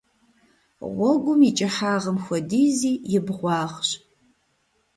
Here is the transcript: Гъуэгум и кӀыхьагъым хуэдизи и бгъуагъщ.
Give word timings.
Гъуэгум 0.95 1.39
и 1.49 1.51
кӀыхьагъым 1.57 2.17
хуэдизи 2.23 2.93
и 3.15 3.19
бгъуагъщ. 3.25 3.89